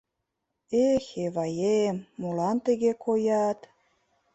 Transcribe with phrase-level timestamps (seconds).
[0.87, 3.59] Эх, Эваем, молан тыге коят?